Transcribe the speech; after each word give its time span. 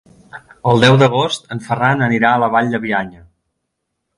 El 0.69 0.81
deu 0.83 0.95
d'agost 1.03 1.45
en 1.57 1.61
Ferran 1.67 2.03
anirà 2.07 2.33
a 2.33 2.41
la 2.45 2.51
Vall 2.57 2.73
de 2.77 2.81
Bianya. 2.87 3.23